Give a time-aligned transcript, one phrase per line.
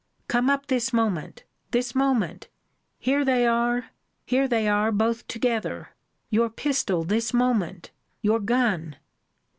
[0.27, 1.43] come up this moment!
[1.69, 2.47] this moment!
[2.97, 3.91] here they are
[4.25, 5.89] here they are both together!
[6.31, 7.91] your pistol this moment!
[8.23, 8.95] your gun!